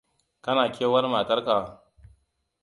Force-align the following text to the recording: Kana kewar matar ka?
Kana 0.43 0.65
kewar 0.75 1.05
matar 1.13 1.39
ka? 1.47 1.57